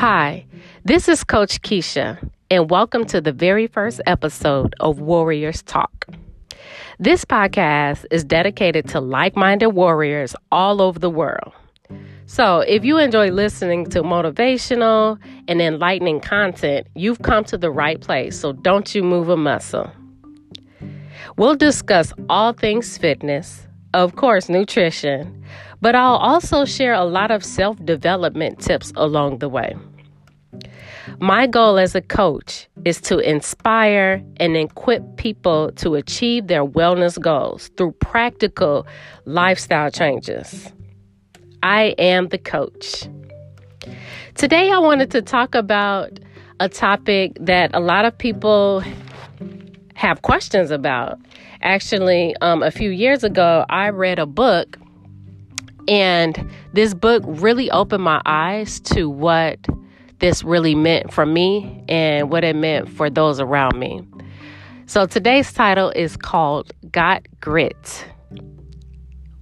[0.00, 0.46] Hi,
[0.82, 6.06] this is Coach Keisha, and welcome to the very first episode of Warriors Talk.
[6.98, 11.52] This podcast is dedicated to like minded warriors all over the world.
[12.24, 15.18] So, if you enjoy listening to motivational
[15.48, 19.92] and enlightening content, you've come to the right place, so don't you move a muscle.
[21.36, 25.44] We'll discuss all things fitness, of course, nutrition,
[25.82, 29.74] but I'll also share a lot of self development tips along the way.
[31.22, 37.20] My goal as a coach is to inspire and equip people to achieve their wellness
[37.20, 38.86] goals through practical
[39.26, 40.72] lifestyle changes.
[41.62, 43.06] I am the coach.
[44.34, 46.18] Today, I wanted to talk about
[46.58, 48.82] a topic that a lot of people
[49.96, 51.18] have questions about.
[51.60, 54.78] Actually, um, a few years ago, I read a book,
[55.86, 59.58] and this book really opened my eyes to what
[60.20, 64.02] this really meant for me and what it meant for those around me.
[64.86, 68.06] So today's title is called Got Grit.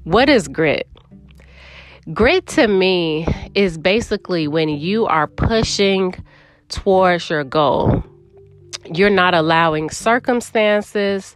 [0.05, 0.89] What is grit?
[2.13, 6.15] Grit to me is basically when you are pushing
[6.69, 8.03] towards your goal.
[8.95, 11.35] You're not allowing circumstances,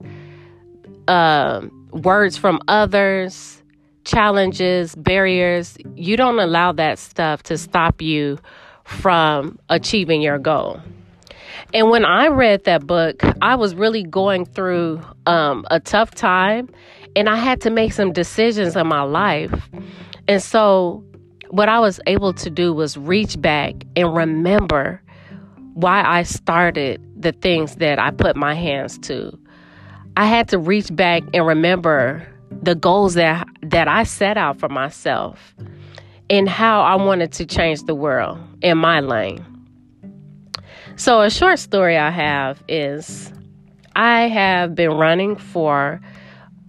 [1.08, 3.62] uh, words from others,
[4.04, 5.76] challenges, barriers.
[5.94, 8.38] You don't allow that stuff to stop you
[8.92, 10.80] from achieving your goal.
[11.74, 16.68] And when I read that book, I was really going through um, a tough time
[17.16, 19.70] and I had to make some decisions in my life.
[20.28, 21.04] And so,
[21.50, 25.02] what I was able to do was reach back and remember
[25.74, 29.38] why I started the things that I put my hands to.
[30.16, 32.26] I had to reach back and remember
[32.62, 35.54] the goals that that I set out for myself
[36.28, 39.44] and how I wanted to change the world in my lane.
[40.96, 43.32] So, a short story I have is
[43.96, 46.00] I have been running for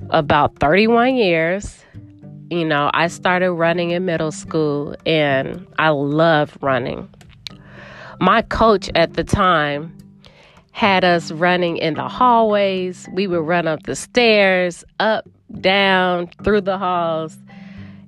[0.09, 1.83] about 31 years.
[2.49, 7.09] You know, I started running in middle school and I love running.
[8.19, 9.95] My coach at the time
[10.71, 13.07] had us running in the hallways.
[13.13, 15.27] We would run up the stairs, up,
[15.59, 17.37] down, through the halls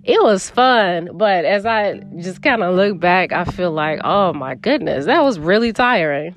[0.05, 4.33] it was fun, but as I just kind of look back, I feel like, oh
[4.33, 6.35] my goodness, that was really tiring.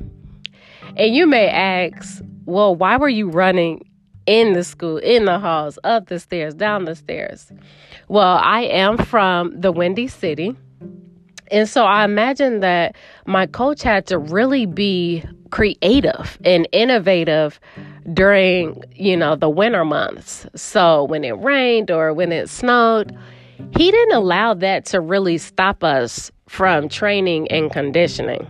[0.97, 3.87] And you may ask, well, why were you running
[4.25, 7.53] in the school, in the halls, up the stairs, down the stairs?
[8.09, 10.57] Well, I am from the Windy City.
[11.51, 12.97] And so I imagine that
[13.27, 17.61] my coach had to really be creative and innovative
[18.15, 20.47] during, you know, the winter months.
[20.55, 23.17] So when it rained or when it snowed,
[23.77, 28.47] he didn't allow that to really stop us from training and conditioning.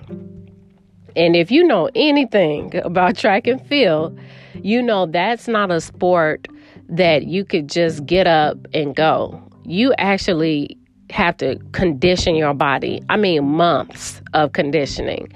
[1.16, 4.18] And if you know anything about track and field,
[4.54, 6.48] you know that's not a sport
[6.88, 9.42] that you could just get up and go.
[9.64, 10.78] You actually
[11.10, 13.02] have to condition your body.
[13.08, 15.32] I mean, months of conditioning.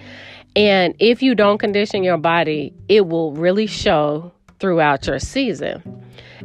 [0.55, 5.83] And if you don't condition your body, it will really show throughout your season.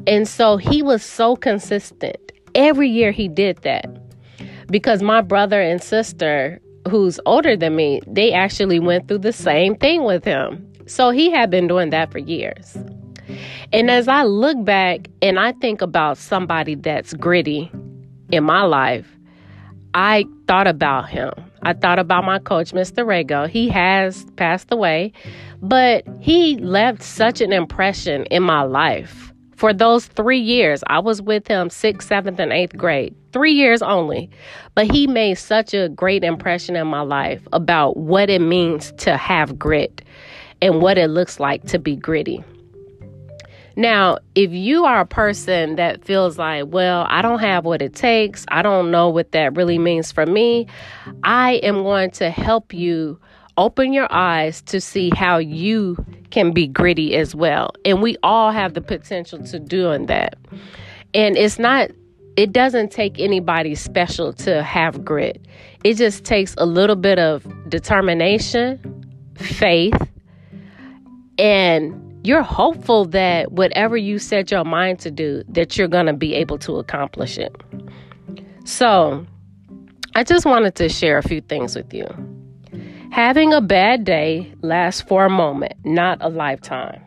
[0.06, 3.86] And so he was so consistent every year he did that.
[4.70, 6.60] Because my brother and sister
[6.90, 10.66] who's older than me they actually went through the same thing with him.
[10.88, 12.78] So he had been doing that for years.
[13.74, 17.70] And as i look back and i think about somebody that's gritty
[18.32, 19.08] in my life
[19.94, 21.32] i thought about him.
[21.64, 23.50] I thought about my coach mr rego.
[23.50, 25.12] He has passed away
[25.62, 30.84] but he left such an impression in my life for those three years.
[30.88, 34.30] I was with him sixth, seventh, and eighth grade, three years only.
[34.76, 39.18] But he made such a great impression in my life about what it means to
[39.18, 40.04] have grit
[40.62, 42.44] and what it looks like to be gritty.
[43.76, 47.94] Now, if you are a person that feels like, well, I don't have what it
[47.94, 50.66] takes, I don't know what that really means for me,
[51.24, 53.20] I am going to help you
[53.58, 55.98] open your eyes to see how you
[56.30, 57.72] can be gritty as well.
[57.86, 60.38] And we all have the potential to doing that.
[61.14, 61.90] And it's not
[62.38, 65.44] it doesn't take anybody special to have grit.
[65.84, 69.04] It just takes a little bit of determination,
[69.36, 70.00] faith,
[71.40, 76.14] and you're hopeful that whatever you set your mind to do that you're going to
[76.14, 77.56] be able to accomplish it.
[78.66, 79.26] So,
[80.14, 82.06] I just wanted to share a few things with you.
[83.18, 87.02] Having a bad day lasts for a moment, not a lifetime.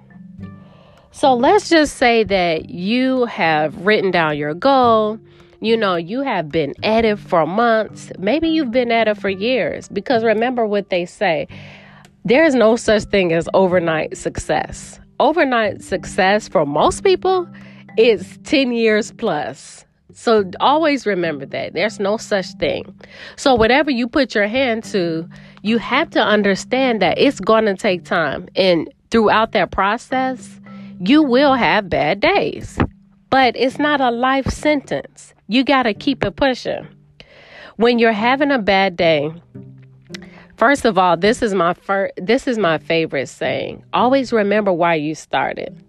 [1.13, 5.21] So let's just say that you have written down your goal,
[5.61, 8.11] you know, you have been at it for months.
[8.19, 9.89] Maybe you've been at it for years.
[9.89, 11.47] Because remember what they say
[12.25, 14.99] there is no such thing as overnight success.
[15.21, 17.49] Overnight success for most people
[17.97, 19.85] is 10 years plus.
[20.21, 22.95] So always remember that there's no such thing.
[23.37, 25.27] So whatever you put your hand to,
[25.63, 28.47] you have to understand that it's going to take time.
[28.55, 30.61] And throughout that process,
[31.01, 32.79] you will have bad days.
[33.31, 35.33] But it's not a life sentence.
[35.49, 36.87] You got to keep it pushing.
[37.77, 39.33] When you're having a bad day,
[40.59, 43.85] first of all, this is my first this is my favorite saying.
[43.95, 45.83] Always remember why you started.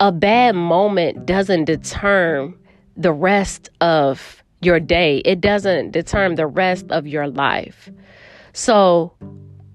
[0.00, 2.58] A bad moment doesn't determine
[2.98, 5.18] the rest of your day.
[5.18, 7.90] It doesn't determine the rest of your life.
[8.52, 9.14] So,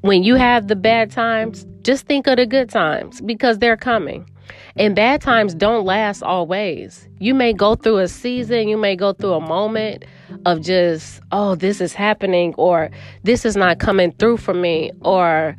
[0.02, 4.30] when you have the bad times, just think of the good times because they're coming.
[4.76, 7.08] And bad times don't last always.
[7.20, 10.04] You may go through a season, you may go through a moment
[10.46, 12.90] of just, oh, this is happening, or
[13.24, 15.56] this is not coming through for me, or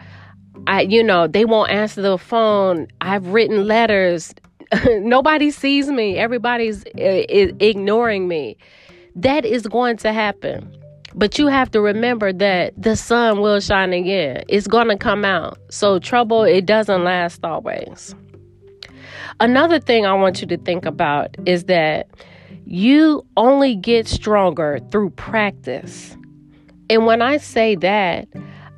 [0.66, 2.88] I, you know, they won't answer the phone.
[3.00, 4.34] I've written letters.
[4.88, 6.16] Nobody sees me.
[6.16, 7.24] Everybody's uh,
[7.60, 8.56] ignoring me.
[9.16, 10.76] That is going to happen.
[11.14, 14.42] But you have to remember that the sun will shine again.
[14.48, 15.58] It's going to come out.
[15.70, 18.14] So trouble, it doesn't last always.
[19.40, 22.08] Another thing I want you to think about is that
[22.66, 26.16] you only get stronger through practice.
[26.90, 28.28] And when I say that,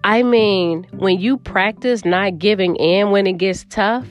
[0.05, 4.07] I mean when you practice not giving in when it gets tough,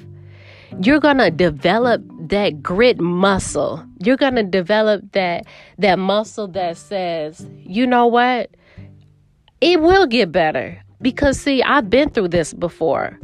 [0.82, 3.86] you're going to develop that grit muscle.
[4.00, 5.46] You're going to develop that
[5.78, 8.50] that muscle that says, "You know what?
[9.62, 13.20] It will get better." Because see, I've been through this before.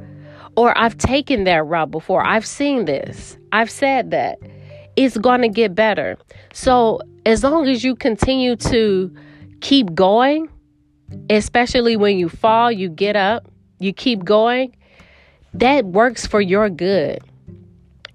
[0.57, 2.25] Or I've taken that route before.
[2.25, 3.37] I've seen this.
[3.53, 4.37] I've said that.
[4.97, 6.17] It's going to get better.
[6.53, 9.13] So, as long as you continue to
[9.61, 10.49] keep going,
[11.29, 13.47] especially when you fall, you get up,
[13.79, 14.75] you keep going,
[15.53, 17.19] that works for your good.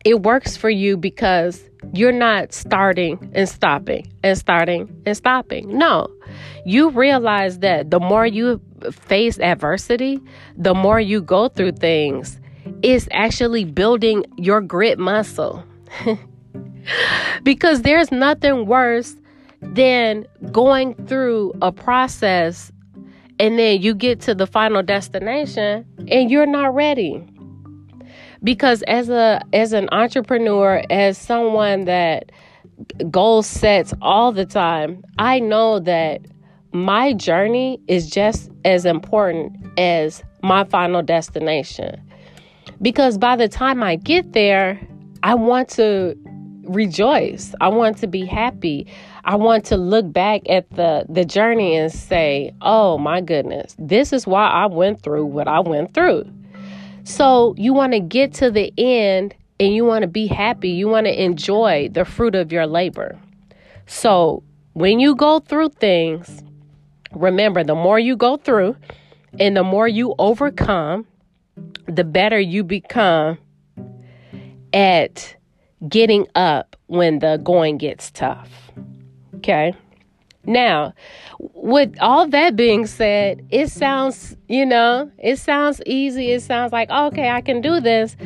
[0.07, 5.77] It works for you because you're not starting and stopping and starting and stopping.
[5.77, 6.07] No,
[6.65, 8.61] you realize that the more you
[8.93, 10.21] face adversity,
[10.57, 12.39] the more you go through things,
[12.83, 15.65] it's actually building your grit muscle.
[17.43, 19.17] because there's nothing worse
[19.61, 22.71] than going through a process
[23.41, 27.27] and then you get to the final destination and you're not ready
[28.43, 32.31] because as a as an entrepreneur as someone that
[33.11, 36.21] goal sets all the time i know that
[36.77, 42.01] my journey is just as important as my final destination.
[42.83, 44.79] Because by the time I get there,
[45.23, 46.15] I want to
[46.65, 47.55] rejoice.
[47.61, 48.87] I want to be happy.
[49.25, 54.13] I want to look back at the the journey and say, "Oh my goodness, this
[54.13, 56.25] is why I went through what I went through."
[57.07, 60.71] So, you want to get to the end and you want to be happy.
[60.71, 63.19] You want to enjoy the fruit of your labor.
[63.87, 64.43] So,
[64.73, 66.43] when you go through things,
[67.17, 68.77] Remember, the more you go through
[69.39, 71.07] and the more you overcome,
[71.87, 73.39] the better you become
[74.73, 75.37] at
[75.89, 78.51] getting up when the going gets tough.
[79.37, 79.75] Okay?
[80.47, 80.95] Now,
[81.39, 86.33] with all that being said, it sounds, you know, it sounds easy.
[86.33, 88.17] It sounds like, okay, I can do this.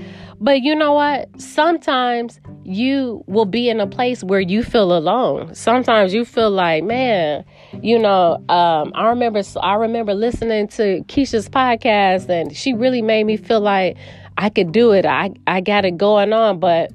[0.40, 1.28] But you know what?
[1.40, 5.54] Sometimes you will be in a place where you feel alone.
[5.54, 7.44] Sometimes you feel like, man,
[7.82, 13.24] you know, um, I remember I remember listening to Keisha's podcast and she really made
[13.24, 13.98] me feel like
[14.38, 15.04] I could do it.
[15.04, 16.90] I I got it going on, but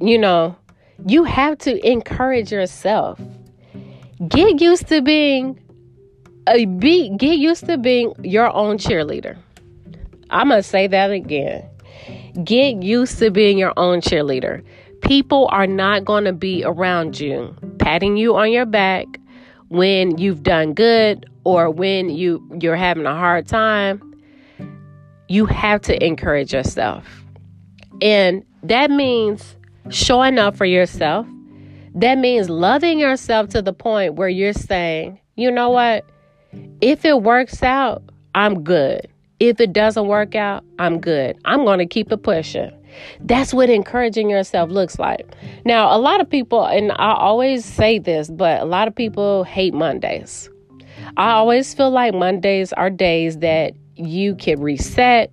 [0.00, 0.54] you know,
[1.06, 3.18] you have to encourage yourself.
[4.28, 5.58] Get used to being
[6.48, 9.36] a be get used to being your own cheerleader.
[10.30, 11.68] I'm going to say that again.
[12.44, 14.64] Get used to being your own cheerleader.
[15.02, 19.06] People are not going to be around you, patting you on your back
[19.68, 24.00] when you've done good or when you you're having a hard time.
[25.28, 27.04] You have to encourage yourself.
[28.00, 29.56] And that means
[29.90, 31.26] showing up for yourself.
[31.94, 36.04] That means loving yourself to the point where you're saying, you know what?
[36.80, 38.02] If it works out,
[38.34, 39.06] I'm good.
[39.40, 41.36] If it doesn't work out, I'm good.
[41.44, 42.70] I'm going to keep it pushing.
[43.20, 45.26] That's what encouraging yourself looks like.
[45.64, 49.44] Now, a lot of people, and I always say this, but a lot of people
[49.44, 50.48] hate Mondays.
[51.16, 55.32] I always feel like Mondays are days that you can reset,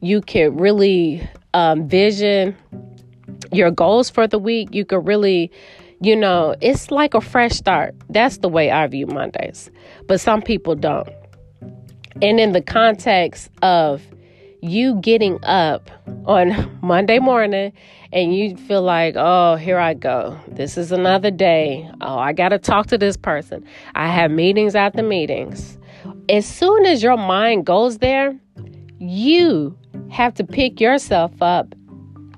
[0.00, 2.56] you can really um, vision
[3.52, 4.74] your goals for the week.
[4.74, 5.50] You can really,
[6.02, 7.94] You know, it's like a fresh start.
[8.08, 9.70] That's the way I view Mondays.
[10.06, 11.08] But some people don't.
[12.22, 14.02] And in the context of
[14.62, 15.90] you getting up
[16.26, 17.72] on Monday morning
[18.12, 20.38] and you feel like, oh, here I go.
[20.48, 21.88] This is another day.
[22.00, 23.64] Oh, I got to talk to this person.
[23.94, 25.78] I have meetings after meetings.
[26.28, 28.38] As soon as your mind goes there,
[28.98, 29.76] you
[30.10, 31.74] have to pick yourself up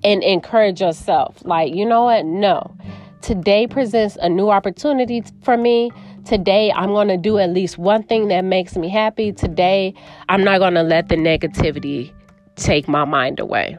[0.04, 1.36] and encourage yourself.
[1.44, 2.24] Like, you know what?
[2.24, 2.76] No.
[3.22, 5.92] Today presents a new opportunity for me.
[6.24, 9.30] Today, I'm going to do at least one thing that makes me happy.
[9.32, 9.94] Today,
[10.28, 12.12] I'm not going to let the negativity
[12.56, 13.78] take my mind away.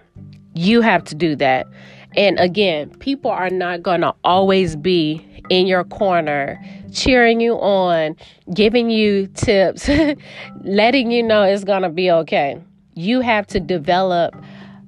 [0.54, 1.68] You have to do that.
[2.16, 6.58] And again, people are not going to always be in your corner,
[6.94, 8.16] cheering you on,
[8.54, 9.90] giving you tips,
[10.64, 12.62] letting you know it's going to be okay.
[12.94, 14.36] You have to develop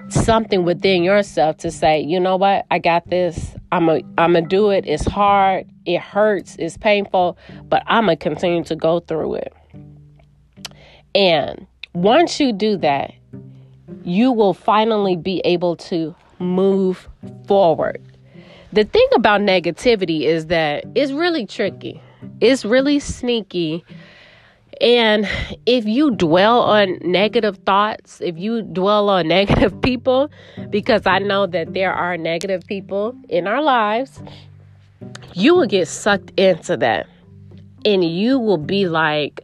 [0.10, 3.56] something within yourself to say, you know what, I got this.
[3.72, 4.86] I'm a I'm gonna do it.
[4.88, 9.54] It's hard, it hurts, it's painful, but I'm gonna continue to go through it.
[11.14, 13.14] And once you do that,
[14.04, 17.08] you will finally be able to move
[17.48, 18.02] forward.
[18.74, 22.02] The thing about negativity is that it's really tricky.
[22.42, 23.86] It's really sneaky.
[24.82, 25.28] And
[25.66, 30.30] if you dwell on negative thoughts, if you dwell on negative people,
[30.70, 34.22] because I know that there are negative people in our lives,
[35.34, 37.08] you will get sucked into that.
[37.86, 39.42] And you will be like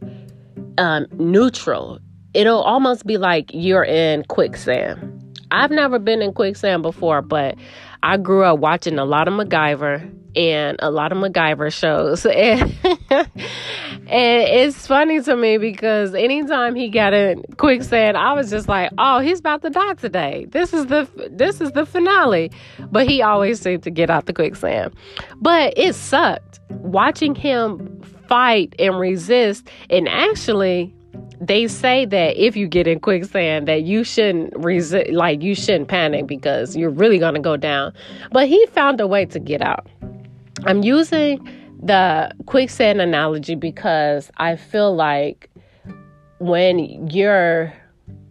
[0.78, 2.00] um, neutral
[2.34, 5.08] it'll almost be like you're in quicksand.
[5.50, 7.56] I've never been in quicksand before, but
[8.02, 12.26] I grew up watching a lot of MacGyver and a lot of MacGyver shows.
[12.42, 13.28] And,
[14.08, 18.90] and it's funny to me because anytime he got in quicksand, I was just like,
[18.98, 20.46] "Oh, he's about to die today.
[20.50, 22.50] This is the this is the finale."
[22.90, 24.94] But he always seemed to get out the quicksand.
[25.40, 30.94] But it sucked watching him fight and resist and actually
[31.40, 35.88] they say that if you get in quicksand that you shouldn't resist like you shouldn't
[35.88, 37.92] panic because you're really going to go down
[38.30, 39.86] but he found a way to get out
[40.64, 41.38] i'm using
[41.82, 45.50] the quicksand analogy because i feel like
[46.38, 47.72] when you're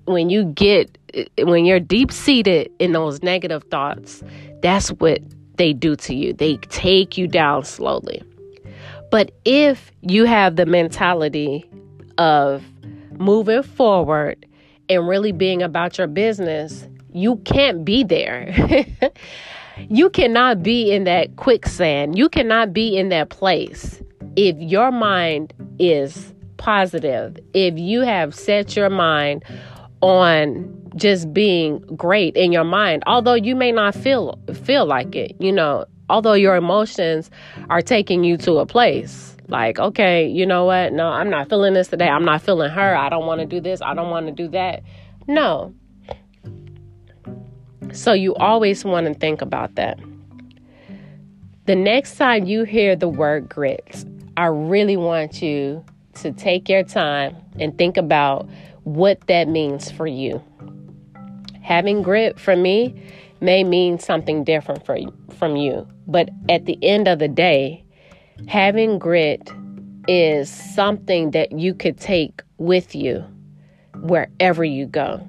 [0.06, 0.98] when you get
[1.40, 4.24] when you're deep seated in those negative thoughts
[4.62, 5.20] that's what
[5.56, 8.22] they do to you they take you down slowly
[9.12, 11.70] but if you have the mentality
[12.18, 12.64] of
[13.20, 14.46] moving forward
[14.90, 18.54] and really being about your business, you can't be there.
[19.78, 22.18] you cannot be in that quicksand.
[22.18, 24.02] You cannot be in that place
[24.36, 29.44] if your mind is positive, if you have set your mind
[30.02, 35.34] on just being great in your mind although you may not feel feel like it
[35.40, 37.32] you know although your emotions
[37.70, 40.94] are taking you to a place like, okay, you know what?
[40.94, 42.08] No, I'm not feeling this today.
[42.08, 42.96] I'm not feeling her.
[42.96, 43.82] I don't want to do this.
[43.82, 44.82] I don't want to do that.
[45.28, 45.76] No.
[47.94, 50.00] So you always want to think about that.
[51.66, 54.06] The next time you hear the word grit,
[54.38, 55.84] I really want you
[56.16, 58.50] to take your time and think about
[58.84, 60.42] what that means for you.
[61.62, 63.02] Having grit for me
[63.42, 67.84] may mean something different for you, from you, but at the end of the day,
[68.48, 69.52] having grit
[70.08, 73.24] is something that you could take with you
[73.96, 75.26] wherever you go.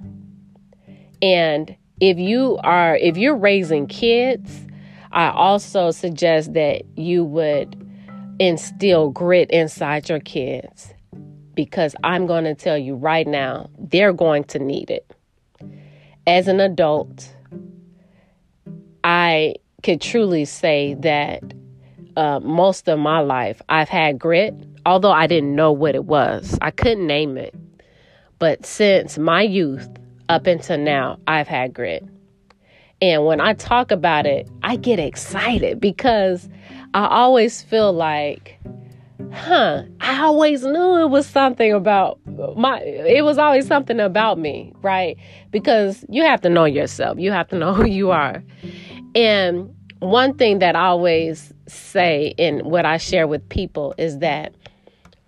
[1.20, 4.66] And if you are if you're raising kids,
[5.12, 7.78] I also suggest that you would
[8.40, 10.92] instill grit inside your kids
[11.54, 15.14] because I'm going to tell you right now, they're going to need it.
[16.26, 17.32] As an adult,
[19.04, 19.54] I
[19.84, 21.44] could truly say that
[22.16, 24.54] uh, most of my life, I've had grit,
[24.84, 26.58] although I didn't know what it was.
[26.60, 27.54] I couldn't name it.
[28.40, 29.88] But since my youth
[30.32, 32.02] up until now, I've had grit.
[33.02, 36.48] And when I talk about it, I get excited because
[36.94, 38.58] I always feel like,
[39.30, 42.18] huh, I always knew it was something about
[42.56, 45.18] my, it was always something about me, right?
[45.50, 48.42] Because you have to know yourself, you have to know who you are.
[49.14, 54.54] And one thing that I always say in what I share with people is that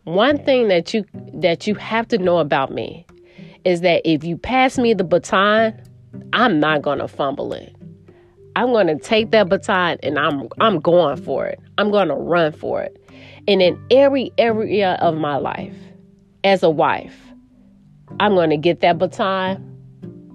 [0.04, 3.06] one thing that you that you have to know about me
[3.64, 5.80] is that if you pass me the baton,
[6.32, 7.74] I'm not going to fumble it.
[8.56, 11.58] I'm going to take that baton and I'm I'm going for it.
[11.76, 13.00] I'm going to run for it.
[13.48, 15.76] And in every area of my life
[16.44, 17.16] as a wife,
[18.20, 19.56] I'm going to get that baton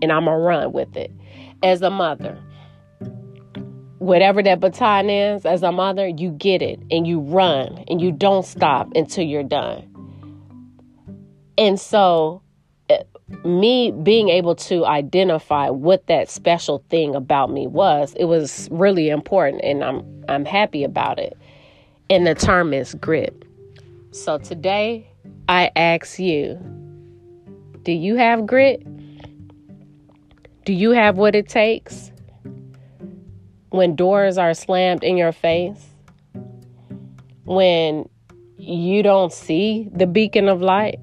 [0.01, 1.11] and I'm going to run with it.
[1.63, 2.37] As a mother,
[3.99, 8.11] whatever that baton is as a mother, you get it and you run and you
[8.11, 9.85] don't stop until you're done.
[11.57, 12.41] And so,
[13.43, 19.09] me being able to identify what that special thing about me was, it was really
[19.09, 21.37] important and I'm I'm happy about it.
[22.09, 23.43] And the term is grit.
[24.11, 25.07] So today
[25.47, 26.59] I ask you,
[27.83, 28.83] do you have grit?
[30.65, 32.11] Do you have what it takes?
[33.69, 35.85] when doors are slammed in your face,
[37.45, 38.07] when
[38.57, 40.99] you don't see the beacon of light,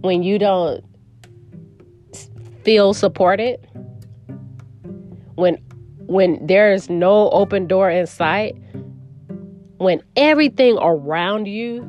[0.00, 0.84] when you don't
[2.64, 3.66] feel supported,
[5.34, 5.56] when
[6.06, 8.56] when there's no open door in sight,
[9.78, 11.88] when everything around you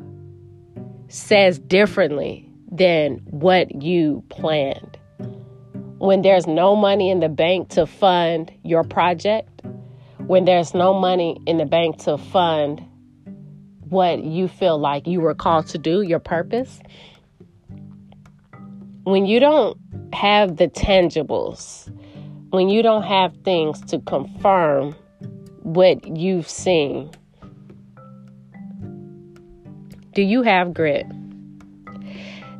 [1.08, 4.96] says differently than what you planned,
[5.98, 9.62] when there's no money in the bank to fund your project,
[10.18, 12.80] when there's no money in the bank to fund
[13.88, 16.80] what you feel like you were called to do, your purpose,
[19.04, 19.78] when you don't
[20.12, 21.90] have the tangibles,
[22.50, 24.94] when you don't have things to confirm
[25.62, 27.10] what you've seen,
[30.14, 31.06] do you have grit?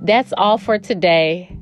[0.01, 1.57] That's all for today.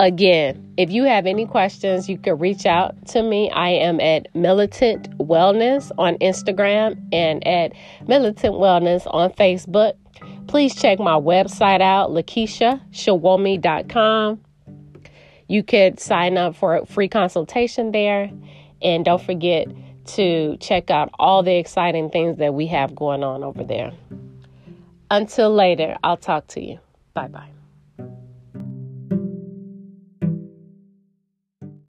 [0.00, 3.48] Again, if you have any questions, you can reach out to me.
[3.50, 7.72] I am at Militant Wellness on Instagram and at
[8.06, 9.94] Militant Wellness on Facebook.
[10.46, 14.40] Please check my website out, LakeyshaSowunmi.com.
[15.48, 18.30] You could sign up for a free consultation there.
[18.82, 19.68] And don't forget
[20.06, 23.92] to check out all the exciting things that we have going on over there.
[25.10, 26.78] Until later, I'll talk to you.
[27.14, 27.53] Bye bye.